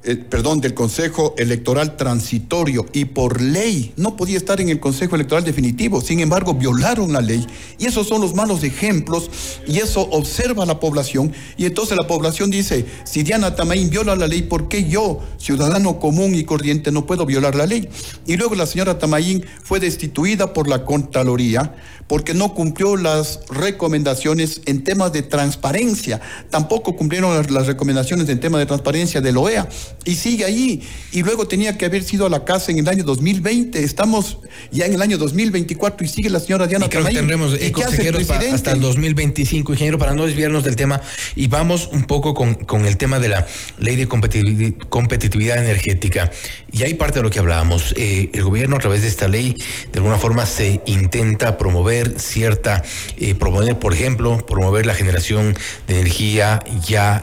eh, 0.06 0.18
perdón, 0.18 0.60
del 0.60 0.74
Consejo 0.74 1.34
Electoral 1.38 1.96
Transitorio 1.96 2.86
y 2.92 3.06
por 3.06 3.42
ley 3.42 3.94
no 3.96 4.18
podía 4.18 4.36
estar 4.36 4.60
en 4.60 4.68
el 4.68 4.82
Consejo 4.82 5.16
Electoral 5.16 5.46
Definitivo. 5.46 6.02
Sin 6.02 6.20
embargo, 6.20 6.54
violaron 6.54 7.14
la 7.14 7.22
ley 7.22 7.48
y 7.80 7.86
esos 7.86 8.08
son 8.08 8.20
los 8.20 8.36
malos 8.36 8.64
ejemplos 8.64 9.30
y 9.66 9.78
eso 9.78 10.02
observa 10.02 10.66
la 10.66 10.82
población 10.82 11.32
y 11.56 11.66
entonces 11.66 11.98
la 11.98 12.06
población 12.06 12.52
dice, 12.52 12.86
si 13.06 13.24
Diana 13.24 13.56
Tamaín 13.56 13.90
viola 13.90 14.18
la 14.18 14.28
ley, 14.28 14.42
¿por 14.42 14.68
qué 14.68 14.84
yo, 14.90 15.22
ciudadano 15.38 16.00
común 16.00 16.36
y 16.36 16.44
corriente, 16.44 16.92
no 16.92 17.06
puedo 17.06 17.26
violar 17.26 17.56
la 17.56 17.66
ley? 17.66 17.88
Y 18.26 18.36
luego 18.36 18.56
la 18.56 18.66
señora 18.66 19.00
Tamaín 19.00 19.46
fue 19.64 19.80
destituida 19.80 20.52
por 20.52 20.68
la 20.68 20.84
Contraloría 20.84 21.74
porque 22.08 22.34
no 22.34 22.54
cumplió 22.54 22.98
las 22.98 23.40
recomendaciones 23.50 24.62
en 24.66 24.84
temas 24.84 25.14
de 25.14 25.22
transparencia, 25.22 26.20
tampoco 26.50 26.96
cumplieron 26.96 27.36
las, 27.36 27.68
recomendaciones 27.68 28.28
en 28.30 28.40
tema 28.40 28.60
de 28.60 28.66
transparencia 28.66 29.22
de 29.22 29.32
la 29.32 29.40
OEA 29.40 29.70
y 30.06 30.16
sigue 30.16 30.46
ahí. 30.46 30.82
Y 31.12 31.24
luego 31.24 31.48
tenía 31.48 31.78
que 31.78 31.86
haber 31.86 32.04
sido 32.04 32.26
a 32.26 32.30
la 32.30 32.44
casa 32.44 32.72
en 32.72 32.80
el 32.80 32.88
año 32.88 33.04
2020. 33.04 33.84
Estamos 33.84 34.40
ya 34.72 34.86
en 34.86 34.94
el 34.94 35.02
año 35.02 35.18
2024 35.18 36.06
y 36.06 36.10
sigue 36.10 36.30
la 36.30 36.40
señora 36.40 36.68
Diana 36.68 36.86
y 36.86 36.90
creo 36.90 37.06
que 37.06 37.14
tendremos 37.14 37.54
eh, 37.54 37.72
consejeros 37.72 38.30
hasta 38.30 38.72
el 38.72 38.82
2025, 38.82 39.74
ingeniero, 39.74 39.98
para 39.98 40.14
no 40.14 40.26
desviarnos 40.26 40.64
del 40.64 40.76
tema. 40.76 41.02
Y 41.36 41.48
vamos 41.48 41.90
un 41.92 42.04
poco 42.04 42.34
con, 42.34 42.56
con 42.56 42.86
el 42.86 42.98
tema 42.98 43.20
de 43.20 43.30
la 43.30 43.48
ley 43.80 43.96
de 43.96 44.08
competitividad 44.08 45.64
energética. 45.64 46.32
Y 46.72 46.84
ahí 46.84 46.96
parte 46.96 47.20
de 47.20 47.24
lo 47.24 47.30
que 47.30 47.40
hablábamos. 47.40 47.94
Eh, 47.98 48.30
el 48.34 48.44
gobierno 48.44 48.76
a 48.78 48.80
través 48.80 49.04
de 49.04 49.08
esta 49.08 49.28
ley, 49.28 49.56
de 49.92 50.00
alguna 50.00 50.18
forma, 50.18 50.46
se 50.46 50.82
intenta 50.86 51.58
promover 51.58 52.20
cierta, 52.20 52.84
eh, 53.18 53.36
promover, 53.36 53.78
por 53.78 53.94
ejemplo, 53.94 54.44
promover 54.46 54.86
la 54.86 54.96
generación 54.96 55.56
de 55.88 56.00
energía 56.00 56.60
ya 56.86 57.22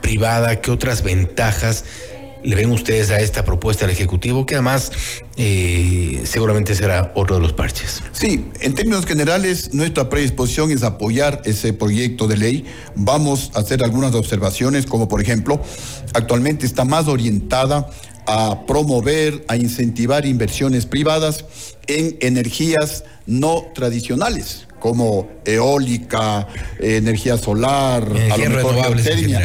privada. 0.00 0.60
¿Qué 0.60 0.70
otras 0.70 1.02
ventajas? 1.02 1.84
Le 2.42 2.56
ven 2.56 2.70
ustedes 2.70 3.10
a 3.10 3.20
esta 3.20 3.44
propuesta 3.44 3.86
del 3.86 3.94
Ejecutivo, 3.94 4.46
que 4.46 4.54
además 4.54 4.92
eh, 5.36 6.22
seguramente 6.24 6.74
será 6.74 7.12
otro 7.14 7.36
de 7.36 7.42
los 7.42 7.52
parches? 7.52 8.02
Sí, 8.12 8.46
en 8.60 8.74
términos 8.74 9.06
generales, 9.06 9.74
nuestra 9.74 10.08
predisposición 10.08 10.70
es 10.70 10.82
apoyar 10.82 11.42
ese 11.44 11.72
proyecto 11.72 12.26
de 12.26 12.36
ley. 12.36 12.64
Vamos 12.94 13.50
a 13.54 13.60
hacer 13.60 13.82
algunas 13.82 14.14
observaciones, 14.14 14.86
como 14.86 15.08
por 15.08 15.20
ejemplo, 15.20 15.60
actualmente 16.14 16.66
está 16.66 16.84
más 16.84 17.08
orientada 17.08 17.90
a 18.26 18.66
promover, 18.66 19.44
a 19.48 19.56
incentivar 19.56 20.26
inversiones 20.26 20.84
privadas 20.86 21.44
en 21.86 22.18
energías 22.20 23.04
no 23.26 23.66
tradicionales 23.74 24.66
como 24.78 25.28
eólica, 25.44 26.46
energía 26.78 27.36
solar, 27.36 28.04
a 28.30 28.36
lo 28.36 28.50
mejor 28.50 28.76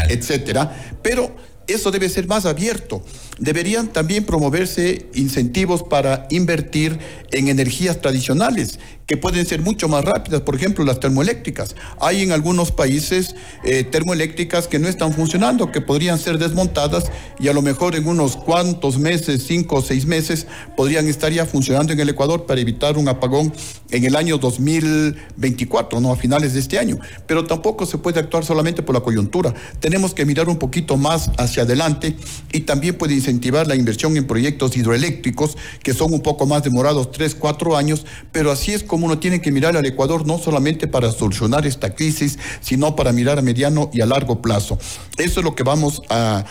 etcétera. 0.09 0.95
Pero 1.01 1.35
eso 1.67 1.91
debe 1.91 2.09
ser 2.09 2.27
más 2.27 2.45
abierto. 2.45 3.03
Deberían 3.39 3.87
también 3.87 4.25
promoverse 4.25 5.07
incentivos 5.13 5.83
para 5.83 6.27
invertir 6.29 6.99
en 7.31 7.47
energías 7.47 8.01
tradicionales 8.01 8.79
que 9.05 9.17
pueden 9.17 9.45
ser 9.45 9.61
mucho 9.61 9.87
más 9.87 10.05
rápidas, 10.05 10.41
por 10.41 10.55
ejemplo 10.55 10.85
las 10.85 10.99
termoeléctricas. 10.99 11.75
Hay 11.99 12.21
en 12.21 12.31
algunos 12.31 12.71
países 12.71 13.35
eh, 13.63 13.83
termoeléctricas 13.83 14.67
que 14.67 14.79
no 14.79 14.87
están 14.87 15.13
funcionando, 15.13 15.71
que 15.71 15.81
podrían 15.81 16.17
ser 16.17 16.37
desmontadas 16.37 17.05
y 17.39 17.47
a 17.47 17.53
lo 17.53 17.61
mejor 17.61 17.95
en 17.95 18.07
unos 18.07 18.37
cuantos 18.37 18.97
meses, 18.97 19.43
cinco 19.45 19.77
o 19.77 19.81
seis 19.81 20.05
meses, 20.05 20.47
podrían 20.77 21.07
estar 21.07 21.31
ya 21.31 21.45
funcionando 21.45 21.93
en 21.93 21.99
el 21.99 22.09
Ecuador 22.09 22.45
para 22.45 22.61
evitar 22.61 22.97
un 22.97 23.07
apagón 23.09 23.53
en 23.91 24.05
el 24.05 24.15
año 24.15 24.37
2024, 24.37 25.99
no 25.99 26.11
a 26.11 26.15
finales 26.15 26.53
de 26.53 26.59
este 26.59 26.79
año. 26.79 26.97
Pero 27.27 27.45
tampoco 27.45 27.85
se 27.85 27.97
puede 27.97 28.19
actuar 28.19 28.45
solamente 28.45 28.83
por 28.83 28.95
la 28.95 29.01
coyuntura. 29.01 29.53
Tenemos 29.79 30.13
que 30.13 30.25
mirar 30.25 30.49
un 30.49 30.57
poquito 30.57 30.97
más 30.97 31.29
hacia 31.37 31.63
adelante 31.63 32.15
y 32.51 32.61
también 32.61 32.95
puede 32.95 33.13
incentivar 33.23 33.67
la 33.67 33.75
inversión 33.75 34.17
en 34.17 34.27
proyectos 34.27 34.75
hidroeléctricos 34.75 35.57
que 35.81 35.93
son 35.93 36.13
un 36.13 36.21
poco 36.21 36.45
más 36.45 36.63
demorados, 36.63 37.11
tres, 37.11 37.35
cuatro 37.35 37.77
años, 37.77 38.05
pero 38.33 38.51
así 38.51 38.73
es 38.73 38.83
como 38.83 39.05
uno 39.05 39.17
tiene 39.19 39.41
que 39.41 39.51
mirar 39.51 39.77
al 39.77 39.85
Ecuador 39.85 40.27
no 40.27 40.37
solamente 40.37 40.87
para 40.87 41.09
solucionar 41.11 41.65
esta 41.65 41.95
crisis, 41.95 42.37
sino 42.59 42.97
para 42.97 43.13
mirar 43.13 43.39
a 43.39 43.41
mediano 43.41 43.89
y 43.93 44.01
a 44.01 44.05
largo 44.05 44.41
plazo. 44.41 44.77
Eso 45.17 45.39
es 45.39 45.43
lo 45.43 45.55
que 45.55 45.63
vamos 45.63 46.01
a, 46.09 46.45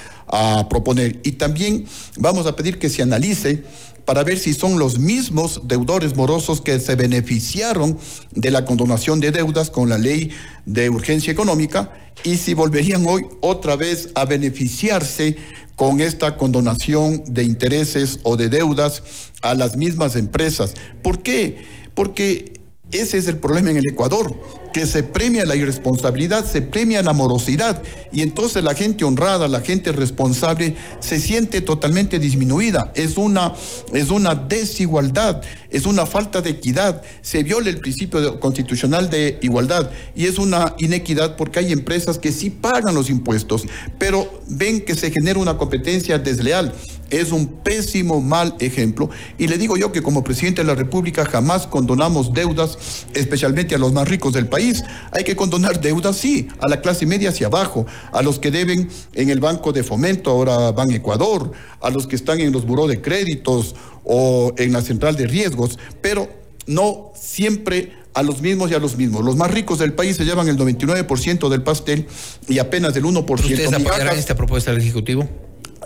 proponer. 0.71 1.21
Y 1.25 1.33
también 1.33 1.85
vamos 2.17 2.47
a 2.47 2.57
pedir 2.57 2.79
que 2.79 2.89
se 2.89 3.03
analice 3.03 3.65
para 4.07 4.25
ver 4.25 4.39
si 4.39 4.55
son 4.55 4.79
los 4.79 4.99
mismos 4.99 5.61
deudores 5.65 6.17
morosos 6.17 6.63
que 6.63 6.81
se 6.81 6.95
beneficiaron 6.95 7.99
de 8.31 8.51
la 8.51 8.65
condonación 8.65 9.21
de 9.21 9.31
deudas 9.31 9.69
con 9.69 9.91
la 9.91 9.99
ley 9.99 10.31
de 10.65 10.89
urgencia 10.89 11.31
económica 11.31 11.93
y 12.25 12.37
si 12.37 12.55
volverían 12.55 13.05
hoy 13.07 13.27
otra 13.41 13.77
vez 13.77 14.11
a 14.15 14.25
beneficiarse 14.25 15.37
con 15.77 16.01
esta 16.01 16.37
condonación 16.37 17.23
de 17.27 17.45
intereses 17.45 18.21
o 18.23 18.37
de 18.37 18.49
deudas 18.49 19.03
a 19.43 19.55
las 19.55 19.77
mismas 19.77 20.17
empresas. 20.17 20.75
¿Por 21.03 21.23
qué? 21.23 21.65
Porque 21.95 22.61
ese 22.91 23.19
es 23.19 23.27
el 23.29 23.39
problema 23.39 23.71
en 23.71 23.79
el 23.79 23.89
Ecuador, 23.89 24.35
que 24.73 24.87
se 24.87 25.03
premia 25.03 25.45
la 25.45 25.57
irresponsabilidad, 25.57 26.45
se 26.45 26.63
premia 26.63 27.03
la 27.03 27.13
morosidad 27.13 27.83
y 28.13 28.23
entonces 28.23 28.65
la 28.65 28.75
gente 28.75 29.05
honrada, 29.05 29.49
la 29.49 29.61
gente 29.61 29.93
responsable 29.93 30.77
se 31.01 31.21
siente 31.21 31.61
totalmente 31.61 32.19
disminuida. 32.19 32.93
Es 32.95 33.17
una, 33.17 33.55
es 33.93 34.11
una 34.11 34.35
desigualdad, 34.35 35.43
es 35.71 35.87
una 35.87 36.07
falta 36.07 36.41
de 36.41 36.51
equidad. 36.51 37.03
Se 37.21 37.43
viola 37.43 37.71
el 37.71 37.79
principio 37.79 38.41
constitucional 38.41 39.11
de 39.11 39.39
igualdad 39.43 39.91
y 40.15 40.27
es 40.27 40.39
una 40.39 40.75
inequidad 40.79 41.37
porque 41.37 41.59
hay 41.59 41.73
empresas 41.73 42.19
que 42.19 42.33
sí 42.33 42.51
pagan 42.51 42.95
los 42.95 43.11
impuestos, 43.11 43.65
pero 43.99 44.43
ven 44.49 44.81
que 44.81 44.95
se 44.95 45.11
genera 45.11 45.39
una 45.39 45.57
competencia 45.57 46.19
desleal 46.19 46.73
es 47.13 47.31
un 47.31 47.47
pésimo 47.47 48.21
mal 48.21 48.57
ejemplo. 48.59 49.11
Y 49.39 49.47
le 49.47 49.59
digo 49.59 49.77
yo 49.77 49.93
que 49.93 50.03
como 50.03 50.25
presidente 50.25 50.63
de 50.63 50.67
la 50.67 50.75
República 50.75 51.25
jamás 51.25 51.67
condonamos 51.67 52.33
deudas, 52.33 52.79
especialmente 53.15 53.75
a 53.75 53.79
los 53.79 53.93
más 53.93 54.09
ricos 54.09 54.33
del 54.33 54.49
país. 54.49 54.83
Hay 55.13 55.23
que 55.23 55.37
condonar 55.37 55.81
deudas, 55.81 56.17
sí, 56.17 56.49
a 56.61 56.69
la 56.69 56.81
clase 56.81 57.07
media 57.07 57.29
hacia 57.29 57.47
abajo, 57.47 57.87
a 58.13 58.23
los 58.23 58.39
que 58.39 58.51
deben 58.51 58.89
en 59.13 59.29
el 59.29 59.41
Banco 59.41 59.73
de 59.73 59.85
Fomento, 59.85 60.31
ahora 60.31 60.73
van 60.73 60.91
Ecuador, 60.91 61.53
a 61.81 61.91
los 61.91 62.07
que 62.07 62.17
están 62.17 62.41
en 62.41 62.51
los 62.51 62.67
buró 62.67 62.87
de 62.87 63.03
créditos 63.03 63.77
o 64.05 64.55
en 64.57 64.73
la 64.73 64.81
central 64.81 65.15
de 65.15 65.27
riesgos, 65.27 65.79
pero 66.01 66.29
no 66.67 67.13
siempre 67.15 67.93
a 68.15 68.23
los 68.23 68.41
mismos 68.41 68.71
y 68.71 68.75
a 68.75 68.79
los 68.79 68.97
mismos. 68.97 69.23
Los 69.25 69.37
más 69.37 69.51
ricos 69.51 69.79
del 69.79 69.93
país 69.93 70.17
se 70.17 70.25
llevan 70.25 70.49
el 70.49 70.57
99% 70.57 71.49
del 71.51 71.63
pastel 71.63 72.07
y 72.49 72.59
apenas 72.59 72.97
el 72.97 73.05
1%. 73.05 73.31
¿Ustedes 73.31 73.73
apoyarán 73.73 74.19
esta 74.19 74.35
propuesta 74.35 74.71
del 74.71 74.81
Ejecutivo? 74.81 75.29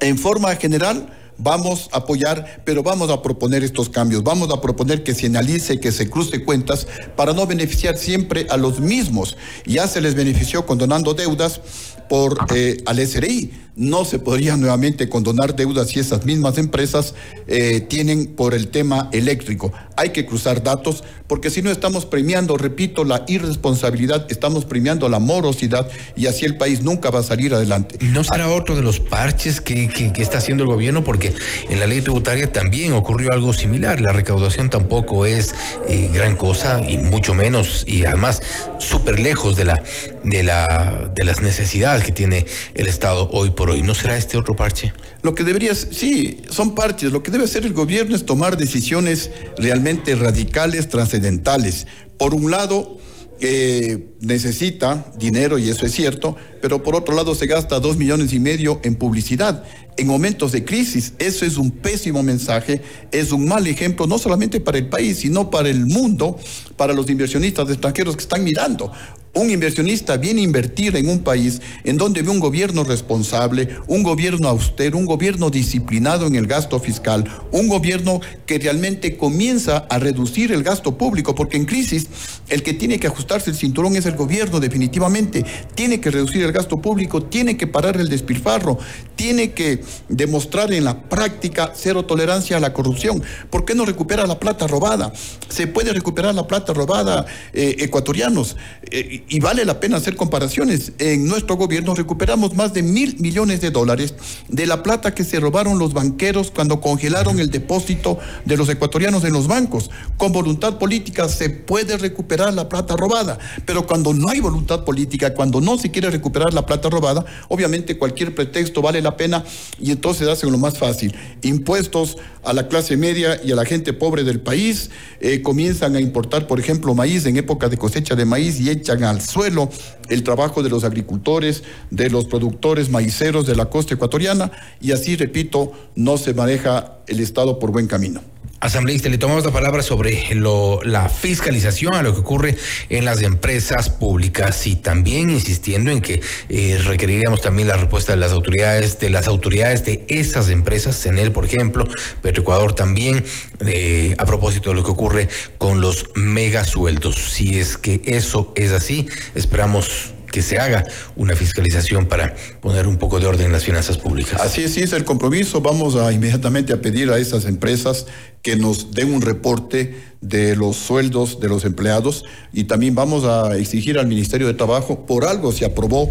En 0.01 0.19
forma 0.19 0.55
general, 0.57 1.09
vamos 1.39 1.89
a 1.93 1.99
apoyar, 1.99 2.63
pero 2.65 2.83
vamos 2.83 3.11
a 3.11 3.23
proponer 3.23 3.65
estos 3.65 3.89
cambios. 3.89 4.23
Vamos 4.23 4.51
a 4.51 4.61
proponer 4.61 5.03
que 5.03 5.15
se 5.15 5.27
analice, 5.27 5.81
que 5.81 5.93
se 5.93 6.09
cruce 6.09 6.45
cuentas 6.45 6.87
para 7.17 7.33
no 7.33 7.47
beneficiar 7.47 7.97
siempre 7.97 8.47
a 8.51 8.57
los 8.57 8.81
mismos. 8.81 9.37
Ya 9.65 9.87
se 9.87 10.01
les 10.01 10.15
benefició 10.15 10.67
condonando 10.67 11.15
deudas 11.15 11.61
por 12.09 12.39
eh, 12.55 12.79
al 12.87 12.99
SRI. 13.07 13.53
No 13.77 14.05
se 14.05 14.19
podría 14.19 14.57
nuevamente 14.57 15.09
condonar 15.09 15.55
deudas 15.55 15.89
si 15.89 16.01
esas 16.01 16.25
mismas 16.25 16.57
empresas 16.57 17.15
eh, 17.47 17.81
tienen 17.81 18.27
por 18.27 18.55
el 18.55 18.69
tema 18.69 19.11
eléctrico. 19.13 19.73
Hay 19.97 20.11
que 20.11 20.27
cruzar 20.27 20.63
datos 20.63 21.05
porque 21.27 21.51
si 21.51 21.63
no 21.63 21.71
estamos 21.71 22.07
premiando, 22.07 22.57
repito, 22.57 23.05
la 23.05 23.25
irresponsabilidad, 23.27 24.27
estamos 24.31 24.65
premiando 24.65 25.09
la 25.09 25.19
morosidad 25.19 25.89
y 26.15 26.27
así 26.27 26.45
el 26.45 26.57
país 26.57 26.83
nunca 26.83 27.11
va 27.11 27.21
a 27.21 27.23
salir 27.23 27.55
adelante. 27.55 27.99
¿No 28.01 28.23
será 28.23 28.49
otro 28.49 28.77
de 28.77 28.83
los 28.83 29.01
parches 29.01 29.61
que, 29.61 29.91
está 30.19 30.39
haciendo 30.39 30.65
el 30.65 30.71
gobierno? 30.71 31.03
Porque 31.03 31.35
en 31.69 31.81
la 31.81 31.87
ley 31.87 32.01
tributaria 32.01 32.53
también 32.53 32.93
ocurrió 32.93 33.33
algo 33.33 33.53
similar. 33.53 34.01
La 34.01 34.13
recaudación 34.13 34.71
tampoco 34.71 35.27
es 35.27 35.55
eh, 35.89 36.11
gran 36.13 36.37
cosa 36.37 36.81
y 36.87 36.99
mucho 36.99 37.35
menos 37.35 37.85
y 37.87 38.05
además 38.05 38.43
súper 38.79 39.19
lejos 39.19 39.57
de, 39.57 39.65
la, 39.65 39.83
de, 40.27 40.43
la, 40.43 41.11
de 41.15 41.25
las 41.25 41.41
necesidades 41.41 42.05
que 42.05 42.13
tiene 42.13 42.47
el 42.75 42.87
Estado 42.87 43.31
hoy 43.33 43.51
por 43.51 43.71
hoy. 43.71 43.83
¿No 43.83 43.95
será 43.95 44.17
este 44.17 44.37
otro 44.37 44.55
parche? 44.55 44.93
Lo 45.23 45.35
que 45.35 45.45
debería, 45.45 45.75
sí, 45.75 46.43
son 46.51 46.75
parches. 46.75 47.13
Lo 47.13 47.23
que 47.23 47.31
debe 47.31 47.45
hacer 47.45 47.65
el 47.65 47.73
gobierno 47.73 48.15
es 48.15 48.27
tomar 48.27 48.57
decisiones 48.57 49.31
realmente 49.57 50.15
radicales, 50.17 50.89
trascendentales. 50.89 51.87
Por 52.19 52.35
un 52.35 52.51
lado, 52.51 52.99
eh, 53.41 54.15
necesita 54.21 55.13
dinero, 55.19 55.59
y 55.59 55.69
eso 55.69 55.87
es 55.87 55.93
cierto, 55.93 56.37
pero 56.61 56.83
por 56.83 56.97
otro 56.97 57.15
lado 57.15 57.35
se 57.35 57.47
gasta 57.47 57.81
dos 57.81 57.97
millones 57.97 58.33
y 58.33 58.41
medio 58.41 58.81
en 58.83 58.97
publicidad 58.97 59.63
en 59.97 60.07
momentos 60.07 60.53
de 60.53 60.65
crisis. 60.65 61.15
Eso 61.19 61.45
es 61.45 61.57
un 61.57 61.71
pésimo 61.71 62.23
mensaje, 62.23 62.83
es 63.13 63.33
un 63.33 63.47
mal 63.47 63.67
ejemplo, 63.67 64.07
no 64.07 64.19
solamente 64.19 64.61
para 64.61 64.79
el 64.79 64.89
país, 64.89 65.19
sino 65.19 65.51
para 65.51 65.69
el 65.69 65.87
mundo, 65.87 66.39
para 66.77 66.93
los 66.93 67.09
inversionistas 67.09 67.69
extranjeros 67.71 68.17
que 68.17 68.23
están 68.23 68.45
mirando. 68.45 68.93
Un 69.37 69.51
inversionista 69.51 70.17
viene 70.17 70.41
a 70.41 70.45
invertir 70.45 70.97
en 70.97 71.11
un 71.11 71.19
país 71.19 71.61
en 71.85 71.99
donde 71.99 72.23
ve 72.23 72.31
un 72.31 72.41
gobierno 72.41 72.85
responsable, 72.85 73.69
un 73.87 74.03
gobierno 74.03 74.49
austero, 74.49 74.97
un 74.97 75.05
gobierno 75.05 75.51
disciplinado 75.51 76.27
en 76.27 76.37
el 76.37 76.47
gasto 76.47 76.81
fiscal, 76.81 77.23
un 77.51 77.69
gobierno 77.69 78.23
que 78.47 78.59
realmente 78.59 79.19
comienza 79.19 79.87
a 79.91 79.99
reducir 79.99 80.53
el 80.53 80.63
gasto 80.63 80.97
público, 80.97 81.35
porque 81.35 81.59
en 81.59 81.67
crisis 81.67 82.07
el 82.49 82.63
que 82.63 82.73
tiene 82.73 82.99
que 82.99 83.09
ajustarse 83.09 83.51
el 83.51 83.57
cinturón 83.57 83.95
es 83.97 84.07
el 84.07 84.17
gobierno 84.17 84.59
definitivamente, 84.59 85.45
tiene 85.75 86.01
que 86.01 86.11
reducir 86.11 86.43
el 86.43 86.53
gasto 86.53 86.79
público, 86.79 87.23
tiene 87.23 87.59
que 87.59 87.67
parar 87.67 87.99
el 87.99 88.09
despilfarro, 88.09 88.79
tiene 89.17 89.53
que 89.53 89.85
demostrar 90.09 90.73
en 90.73 90.85
la 90.85 91.03
práctica 91.11 91.73
cero 91.75 92.07
tolerancia 92.07 92.57
a 92.57 92.61
la 92.61 92.73
corrupción. 92.73 93.23
¿Por 93.51 93.67
qué 93.67 93.75
no 93.75 93.85
recupera 93.85 94.27
la 94.27 94.41
plata 94.41 94.67
robada? 94.67 95.13
Se 95.51 95.67
puede 95.67 95.93
recuperar 95.93 96.35
la 96.35 96.47
plata 96.47 96.73
robada 96.73 97.27
eh, 97.53 97.77
ecuatorianos. 97.81 98.57
Eh, 98.91 99.25
y 99.29 99.41
vale 99.41 99.65
la 99.65 99.81
pena 99.81 99.97
hacer 99.97 100.17
comparaciones. 100.17 100.93
En 100.99 101.27
nuestro 101.27 101.57
gobierno 101.57 101.95
recuperamos 101.95 102.55
más 102.55 102.73
de 102.73 102.83
mil 102.83 103.17
millones 103.19 103.61
de 103.61 103.71
dólares 103.71 104.15
de 104.49 104.67
la 104.67 104.83
plata 104.83 105.15
que 105.15 105.25
se 105.25 105.41
robaron 105.41 105.79
los 105.79 105.93
banqueros 105.93 106.51
cuando 106.51 106.81
congelaron 106.81 107.41
el 107.41 107.51
depósito 107.51 108.19
de 108.45 108.57
los 108.57 108.69
ecuatorianos 108.69 109.25
en 109.25 109.33
los 109.33 109.49
bancos. 109.49 109.91
Con 110.17 110.33
voluntad 110.33 110.79
política 110.79 111.29
se 111.29 111.51
puede 111.51 111.97
recuperar 111.97 112.55
la 112.55 112.69
plata 112.69 112.97
robada, 112.97 113.39
pero 113.65 113.87
cuando 113.87 114.15
no 114.15 114.29
hay 114.29 114.41
voluntad 114.41 114.85
política, 114.85 115.35
cuando 115.35 115.61
no 115.61 115.79
se 115.79 115.91
quiere 115.91 116.11
recuperar 116.11 116.55
la 116.55 116.67
plata 116.67 116.89
robada, 116.89 117.25
obviamente 117.49 117.99
cualquier 117.99 118.35
pretexto 118.35 118.83
vale 118.83 119.03
la 119.03 119.17
pena 119.17 119.45
y 119.81 119.91
entonces 119.91 120.29
hacen 120.29 120.53
lo 120.53 120.59
más 120.59 120.79
fácil. 120.79 121.15
Impuestos 121.43 122.17
a 122.47 122.53
la 122.53 122.69
clase 122.69 122.97
media 122.97 123.41
y 123.45 123.53
a 123.53 123.57
la 123.57 123.65
gente 123.65 123.93
pobre 123.93 124.25
del 124.25 124.41
país, 124.41 124.91
eh, 125.21 125.43
comienzan 125.43 125.97
a 125.97 126.01
importar, 126.01 126.47
por 126.47 126.61
ejemplo, 126.61 126.95
maíz 126.95 127.27
en 127.27 127.37
época 127.37 127.69
de 127.69 127.77
cosecha 127.77 128.15
de 128.15 128.25
maíz 128.25 128.61
y 128.61 128.71
echan 128.71 129.03
a 129.05 129.21
suelo 129.21 129.69
el 130.09 130.23
trabajo 130.23 130.63
de 130.63 130.71
los 130.71 130.85
agricultores, 130.85 131.65
de 131.91 132.09
los 132.09 132.27
productores 132.27 132.89
maiceros 132.89 133.47
de 133.47 133.57
la 133.57 133.67
costa 133.67 133.95
ecuatoriana 133.95 134.53
y 134.81 134.93
así, 134.93 135.17
repito, 135.17 135.73
no 135.97 136.17
se 136.19 136.35
maneja 136.35 136.99
el 137.07 137.21
Estado 137.21 137.59
por 137.59 137.73
buen 137.73 137.89
camino. 137.89 138.21
Asambleísta, 138.59 139.11
le 139.11 139.19
tomamos 139.19 139.45
la 139.45 139.51
palabra 139.51 139.83
sobre 139.83 140.35
lo, 140.35 140.81
la 140.83 141.11
fiscalización 141.11 141.95
a 141.95 142.03
lo 142.03 142.15
que 142.15 142.21
ocurre 142.21 142.57
en 142.89 143.05
las 143.05 143.21
empresas 143.23 143.91
públicas 143.91 144.67
y 144.67 144.77
también 144.77 145.29
insistiendo 145.29 145.91
en 145.91 146.01
que 146.01 146.23
eh, 146.49 146.81
requeriríamos 146.83 147.43
también 147.43 147.69
la 147.69 147.77
respuesta 147.77 148.13
de 148.13 148.19
las 148.19 148.33
autoridades, 148.33 148.99
de 148.99 149.11
las 149.11 149.29
autoridades 149.29 149.85
de 149.85 150.07
esas 150.09 150.49
empresas, 150.49 151.01
CENEL, 151.01 151.33
por 151.33 151.45
ejemplo, 151.45 151.87
Petroecuador 152.23 152.73
también, 152.73 153.25
eh, 153.67 154.15
a 154.19 154.25
propósito 154.25 154.71
de 154.71 154.77
lo 154.77 154.85
que 154.85 154.91
ocurre 154.91 155.29
con 155.59 155.83
los 155.83 156.09
megasueldos. 156.15 157.17
Si 157.17 157.61
es 157.61 157.77
que 157.77 158.01
eso 158.07 158.53
es 158.57 158.73
así, 158.73 159.07
esperamos 159.35 160.16
que 160.31 160.43
se 160.43 160.59
haga 160.59 160.85
una 161.17 161.35
fiscalización 161.35 162.07
para 162.07 162.35
poner 162.61 162.87
un 162.87 162.97
poco 162.97 163.21
de 163.21 163.27
orden 163.27 163.47
en 163.47 163.53
las 163.53 163.65
finanzas 163.65 163.99
públicas. 163.99 164.41
Así 164.41 164.65
es, 164.65 164.75
sí 164.75 164.81
es 164.81 164.93
el 164.93 165.05
compromiso. 165.05 165.61
Vamos 165.61 165.97
a 165.97 166.13
inmediatamente 166.13 166.73
a 166.73 166.81
pedir 166.81 167.11
a 167.11 167.19
esas 167.19 167.45
empresas 167.45 168.07
que 168.43 168.57
nos 168.57 168.93
den 168.93 169.13
un 169.13 169.23
reporte 169.23 169.95
de 170.21 170.57
los 170.57 170.77
sueldos 170.77 171.41
de 171.41 171.49
los 171.49 171.65
empleados 171.65 172.25
y 172.53 172.65
también 172.65 172.95
vamos 172.95 173.25
a 173.25 173.57
exigir 173.57 173.99
al 173.99 174.07
Ministerio 174.07 174.47
de 174.47 174.55
Trabajo, 174.55 175.07
por 175.07 175.25
algo 175.25 175.53
se 175.53 175.65
aprobó 175.65 176.11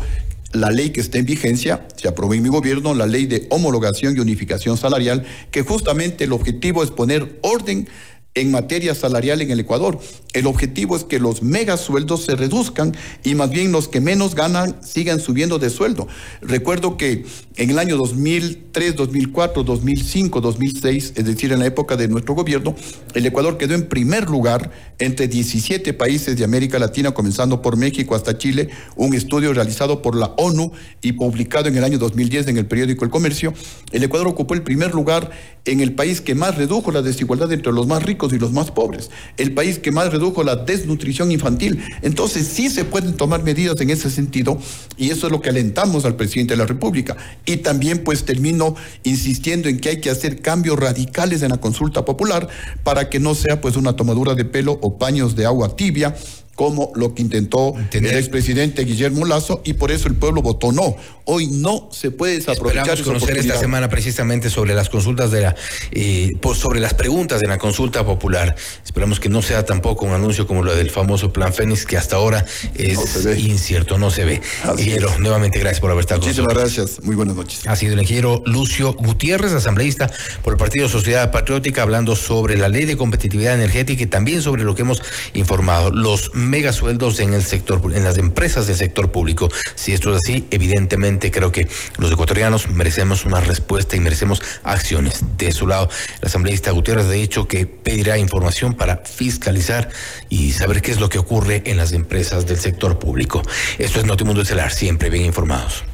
la 0.55 0.71
ley 0.71 0.91
que 0.91 1.01
está 1.01 1.17
en 1.17 1.25
vigencia, 1.25 1.85
se 1.97 2.07
aprobó 2.07 2.33
en 2.33 2.43
mi 2.43 2.49
gobierno, 2.49 2.93
la 2.93 3.07
ley 3.07 3.25
de 3.25 3.45
homologación 3.49 4.15
y 4.15 4.19
unificación 4.19 4.77
salarial, 4.77 5.25
que 5.51 5.63
justamente 5.63 6.23
el 6.23 6.31
objetivo 6.31 6.81
es 6.83 6.91
poner 6.91 7.39
orden 7.41 7.89
en 8.35 8.51
materia 8.51 8.93
salarial 8.93 9.41
en 9.41 9.49
el 9.49 9.61
Ecuador. 9.61 9.97
El 10.33 10.45
objetivo 10.47 10.97
es 10.97 11.05
que 11.05 11.19
los 11.19 11.41
megasueldos 11.41 12.25
se 12.25 12.35
reduzcan 12.35 12.95
y 13.23 13.33
más 13.35 13.49
bien 13.49 13.71
los 13.71 13.87
que 13.87 14.01
menos 14.01 14.35
ganan 14.35 14.75
sigan 14.83 15.19
subiendo 15.21 15.57
de 15.57 15.69
sueldo. 15.69 16.07
Recuerdo 16.41 16.97
que 16.97 17.25
en 17.55 17.69
el 17.69 17.79
año 17.79 17.95
2003, 17.95 18.97
2004, 18.97 19.63
2005, 19.63 20.41
2006, 20.41 21.13
es 21.15 21.25
decir, 21.25 21.53
en 21.53 21.59
la 21.59 21.65
época 21.65 21.95
de 21.95 22.09
nuestro 22.09 22.35
gobierno, 22.35 22.75
el 23.13 23.25
Ecuador 23.25 23.57
quedó 23.57 23.75
en 23.75 23.87
primer 23.87 24.29
lugar 24.29 24.71
entre 24.99 25.29
17 25.29 25.93
países 25.93 26.37
de 26.37 26.43
América 26.43 26.77
Latina, 26.79 27.11
comenzando 27.11 27.61
por 27.61 27.77
México 27.77 28.13
hasta 28.13 28.37
Chile, 28.37 28.69
un 28.97 29.13
estudio 29.13 29.53
realizado 29.53 30.01
por 30.01 30.17
la 30.17 30.33
ONU 30.37 30.73
y 31.01 31.13
publicado 31.13 31.69
en 31.69 31.77
el 31.77 31.83
año 31.85 31.97
2010 31.97 32.49
en 32.49 32.57
el 32.57 32.65
periódico 32.65 33.05
El 33.05 33.11
Comercio. 33.11 33.53
El 33.93 34.03
Ecuador 34.03 34.27
ocupó 34.27 34.53
el 34.53 34.63
primer 34.63 34.93
lugar 34.93 35.31
en 35.63 35.79
el 35.79 35.93
país 35.93 36.19
que 36.19 36.35
más 36.35 36.57
redujo 36.57 36.91
la 36.91 37.01
desigualdad 37.01 37.51
entre 37.53 37.71
los 37.71 37.87
más 37.87 38.03
ricos 38.03 38.24
y 38.33 38.39
los 38.39 38.51
más 38.51 38.71
pobres, 38.71 39.09
el 39.37 39.53
país 39.53 39.79
que 39.79 39.91
más 39.91 40.11
redujo 40.11 40.43
la 40.43 40.55
desnutrición 40.55 41.31
infantil. 41.31 41.81
Entonces 42.01 42.47
sí 42.47 42.69
se 42.69 42.85
pueden 42.85 43.13
tomar 43.13 43.43
medidas 43.43 43.79
en 43.81 43.89
ese 43.89 44.09
sentido 44.09 44.59
y 44.97 45.09
eso 45.09 45.27
es 45.27 45.31
lo 45.31 45.41
que 45.41 45.49
alentamos 45.49 46.05
al 46.05 46.15
presidente 46.15 46.53
de 46.53 46.57
la 46.57 46.65
República. 46.65 47.15
Y 47.45 47.57
también 47.57 48.03
pues 48.03 48.25
termino 48.25 48.75
insistiendo 49.03 49.69
en 49.69 49.79
que 49.79 49.89
hay 49.89 50.01
que 50.01 50.09
hacer 50.09 50.41
cambios 50.41 50.77
radicales 50.77 51.41
en 51.41 51.49
la 51.49 51.57
consulta 51.57 52.05
popular 52.05 52.47
para 52.83 53.09
que 53.09 53.19
no 53.19 53.35
sea 53.35 53.61
pues 53.61 53.75
una 53.75 53.95
tomadura 53.95 54.35
de 54.35 54.45
pelo 54.45 54.79
o 54.81 54.97
paños 54.97 55.35
de 55.35 55.45
agua 55.45 55.75
tibia 55.75 56.15
como 56.55 56.91
lo 56.95 57.13
que 57.13 57.21
intentó 57.21 57.73
el 57.91 58.05
expresidente 58.05 58.85
Guillermo 58.85 59.25
Lazo 59.25 59.61
y 59.65 59.73
por 59.73 59.91
eso 59.91 60.07
el 60.07 60.15
pueblo 60.15 60.41
votó 60.41 60.71
no. 60.71 60.95
Hoy 61.25 61.47
no 61.47 61.89
se 61.91 62.11
puede 62.11 62.35
desaprovechar 62.35 62.97
Esperamos 62.97 63.21
conocer 63.21 63.37
esta 63.37 63.57
semana 63.57 63.89
precisamente 63.89 64.49
sobre 64.49 64.73
las 64.73 64.89
consultas 64.89 65.31
de 65.31 65.41
la, 65.41 65.55
eh, 65.91 66.31
pues 66.39 66.59
sobre 66.59 66.79
las 66.79 66.93
preguntas 66.93 67.41
de 67.41 67.47
la 67.47 67.57
consulta 67.57 68.05
popular. 68.05 68.55
Esperamos 68.85 69.19
que 69.19 69.27
no 69.27 69.41
sea 69.41 69.65
tampoco 69.65 70.05
un 70.05 70.13
anuncio 70.13 70.47
como 70.47 70.63
lo 70.63 70.75
del 70.75 70.91
famoso 70.91 71.33
Plan 71.33 71.53
Fénix 71.53 71.85
que 71.85 71.97
hasta 71.97 72.15
ahora 72.15 72.45
es 72.75 73.25
incierto, 73.37 73.97
no 73.97 74.11
se 74.11 74.23
ve. 74.23 74.41
Ingeniero, 74.77 75.17
nuevamente 75.19 75.59
gracias 75.59 75.81
por 75.81 75.91
haber 75.91 76.01
estado 76.01 76.21
con 76.21 76.29
nosotros. 76.29 76.53
Muchísimas 76.53 76.77
gracias, 76.77 77.03
muy 77.03 77.15
buenas 77.15 77.35
noches. 77.35 77.67
Ha 77.67 77.75
sido 77.75 77.93
el 77.93 78.01
ingeniero 78.01 78.41
Lucio 78.45 78.93
Gutiérrez, 78.93 79.51
asambleísta 79.51 80.09
por 80.43 80.53
el 80.53 80.57
Partido 80.57 80.87
Sociedad 80.87 81.31
Patriótica, 81.31 81.81
hablando 81.81 82.15
sobre 82.15 82.55
la 82.55 82.69
ley 82.69 82.85
de 82.85 82.95
competitividad 82.95 83.55
energética 83.55 84.03
y 84.03 84.07
también 84.07 84.41
sobre 84.41 84.63
lo 84.63 84.75
que 84.75 84.83
hemos 84.83 85.01
informado, 85.33 85.91
los 85.91 86.31
megasueldos 86.49 87.19
en 87.19 87.33
el 87.33 87.43
sector, 87.43 87.81
en 87.93 88.03
las 88.03 88.17
empresas 88.17 88.67
del 88.67 88.75
sector 88.75 89.11
público. 89.11 89.49
Si 89.75 89.93
esto 89.93 90.11
es 90.11 90.17
así, 90.23 90.47
evidentemente 90.51 91.31
creo 91.31 91.51
que 91.51 91.67
los 91.97 92.11
ecuatorianos 92.11 92.69
merecemos 92.69 93.25
una 93.25 93.39
respuesta 93.39 93.95
y 93.95 93.99
merecemos 93.99 94.41
acciones. 94.63 95.23
De 95.37 95.51
su 95.51 95.67
lado, 95.67 95.89
el 96.21 96.27
asambleísta 96.27 96.71
Gutiérrez 96.71 97.05
ha 97.05 97.11
dicho 97.11 97.47
que 97.47 97.65
pedirá 97.65 98.17
información 98.17 98.73
para 98.73 98.97
fiscalizar 98.97 99.89
y 100.29 100.51
saber 100.51 100.81
qué 100.81 100.91
es 100.91 100.99
lo 100.99 101.09
que 101.09 101.19
ocurre 101.19 101.63
en 101.65 101.77
las 101.77 101.93
empresas 101.93 102.45
del 102.45 102.57
sector 102.57 102.99
público. 102.99 103.41
Esto 103.77 103.99
es 103.99 104.05
Notimundo 104.05 104.41
Estelar, 104.41 104.71
siempre 104.71 105.09
bien 105.09 105.25
informados. 105.25 105.85